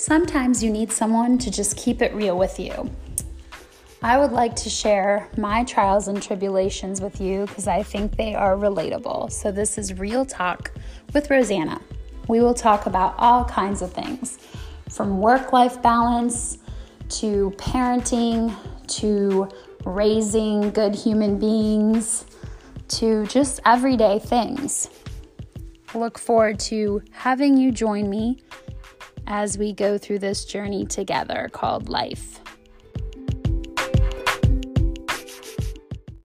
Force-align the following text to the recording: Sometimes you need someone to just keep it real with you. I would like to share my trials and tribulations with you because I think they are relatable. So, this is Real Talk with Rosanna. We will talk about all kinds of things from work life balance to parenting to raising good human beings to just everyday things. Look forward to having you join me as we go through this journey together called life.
Sometimes 0.00 0.64
you 0.64 0.70
need 0.70 0.90
someone 0.90 1.36
to 1.36 1.50
just 1.50 1.76
keep 1.76 2.00
it 2.00 2.14
real 2.14 2.38
with 2.38 2.58
you. 2.58 2.90
I 4.02 4.16
would 4.16 4.32
like 4.32 4.56
to 4.56 4.70
share 4.70 5.28
my 5.36 5.62
trials 5.64 6.08
and 6.08 6.22
tribulations 6.22 7.02
with 7.02 7.20
you 7.20 7.44
because 7.44 7.68
I 7.68 7.82
think 7.82 8.16
they 8.16 8.34
are 8.34 8.56
relatable. 8.56 9.30
So, 9.30 9.52
this 9.52 9.76
is 9.76 9.98
Real 9.98 10.24
Talk 10.24 10.72
with 11.12 11.28
Rosanna. 11.28 11.82
We 12.28 12.40
will 12.40 12.54
talk 12.54 12.86
about 12.86 13.14
all 13.18 13.44
kinds 13.44 13.82
of 13.82 13.92
things 13.92 14.38
from 14.88 15.20
work 15.20 15.52
life 15.52 15.82
balance 15.82 16.56
to 17.10 17.52
parenting 17.58 18.56
to 19.00 19.50
raising 19.84 20.70
good 20.70 20.94
human 20.94 21.38
beings 21.38 22.24
to 22.88 23.26
just 23.26 23.60
everyday 23.66 24.18
things. 24.18 24.88
Look 25.94 26.18
forward 26.18 26.58
to 26.60 27.02
having 27.10 27.58
you 27.58 27.70
join 27.70 28.08
me 28.08 28.38
as 29.30 29.56
we 29.56 29.72
go 29.72 29.96
through 29.96 30.18
this 30.18 30.44
journey 30.44 30.84
together 30.84 31.48
called 31.52 31.88
life. 31.88 32.40